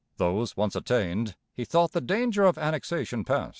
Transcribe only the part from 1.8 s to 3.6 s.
the danger of Annexation past.